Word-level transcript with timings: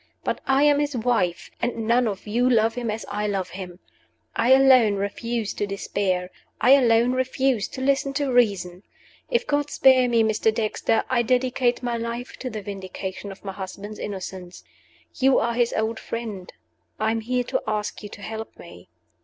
But 0.23 0.41
I 0.47 0.63
am 0.63 0.79
his 0.79 0.97
wife; 0.97 1.51
and 1.61 1.85
none 1.87 2.07
of 2.07 2.25
you 2.25 2.49
love 2.49 2.73
him 2.73 2.89
as 2.89 3.05
I 3.07 3.27
love 3.27 3.49
him. 3.51 3.77
I 4.35 4.51
alone 4.51 4.95
refuse 4.95 5.53
to 5.53 5.67
despair; 5.67 6.31
I 6.59 6.71
alone 6.71 7.11
refuse 7.11 7.67
to 7.67 7.81
listen 7.81 8.11
to 8.13 8.31
reason. 8.33 8.81
If 9.29 9.45
God 9.45 9.69
spare 9.69 10.09
me, 10.09 10.23
Mr. 10.23 10.51
Dexter, 10.51 11.03
I 11.07 11.21
dedicate 11.21 11.83
my 11.83 11.97
life 11.97 12.35
to 12.37 12.49
the 12.49 12.63
vindication 12.63 13.31
of 13.31 13.45
my 13.45 13.51
husband's 13.51 13.99
innocence. 13.99 14.63
You 15.19 15.37
are 15.37 15.53
his 15.53 15.71
old 15.71 15.99
friend 15.99 16.51
I 16.99 17.11
am 17.11 17.21
here 17.21 17.43
to 17.43 17.61
ask 17.67 18.01
you 18.01 18.09
to 18.09 18.23
help 18.23 18.57
me." 18.57 18.89